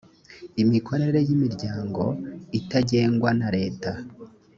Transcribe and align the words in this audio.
imikorere 0.63 1.19
y 1.27 1.29
‘imiryango 1.35 2.03
itagengwa 2.59 3.29
na 3.39 3.47
leta. 3.57 3.91